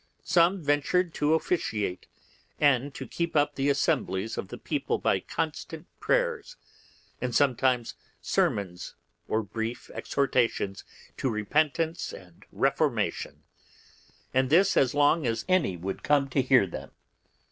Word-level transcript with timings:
Some 0.23 0.63
ventured 0.63 1.13
to 1.13 1.35
officiate 1.35 2.07
and 2.59 2.91
to 2.95 3.05
keep 3.05 3.35
up 3.35 3.53
the 3.53 3.69
assemblies 3.69 4.35
of 4.35 4.47
the 4.47 4.57
people 4.57 4.97
by 4.97 5.19
constant 5.19 5.85
prayers, 5.99 6.55
and 7.21 7.35
sometimes 7.35 7.93
sermons 8.19 8.95
or 9.27 9.43
brief 9.43 9.91
exhortations 9.93 10.83
to 11.17 11.29
repentance 11.29 12.13
and 12.13 12.43
reformation, 12.51 13.43
and 14.33 14.49
this 14.49 14.75
as 14.75 14.95
long 14.95 15.27
as 15.27 15.45
any 15.47 15.77
would 15.77 16.01
come 16.01 16.27
to 16.29 16.41
hear 16.41 16.65
them. 16.65 16.89